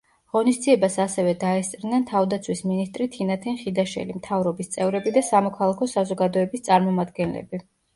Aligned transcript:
ღონისძიებას 0.35 0.95
ასევე 1.03 1.35
დაესწრნენ 1.43 2.07
თავდაცვის 2.13 2.65
მინისტრი 2.71 3.09
თინათინ 3.19 3.61
ხიდაშელი, 3.63 4.19
მთავრობის 4.23 4.75
წევრები 4.77 5.19
და 5.21 5.27
სამოქალაქო 5.33 5.95
საზოგადოების 5.97 6.71
წარმომადგენლები. 6.71 7.67